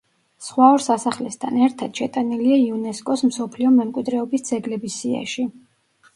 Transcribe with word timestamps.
სხვა 0.43 0.69
ორ 0.77 0.83
სასახლესთან 0.85 1.59
ერთად 1.65 2.01
შეტანილია 2.01 2.57
იუნესკოს 2.63 3.25
მსოფლიო 3.29 3.75
მემკვიდრეობის 3.77 4.49
ძეგლების 4.51 4.99
სიაში. 5.05 5.49